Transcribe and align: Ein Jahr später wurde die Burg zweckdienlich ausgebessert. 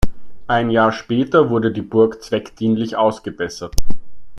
Ein 0.47 0.71
Jahr 0.71 0.91
später 0.93 1.51
wurde 1.51 1.71
die 1.71 1.83
Burg 1.83 2.23
zweckdienlich 2.23 2.95
ausgebessert. 2.97 3.75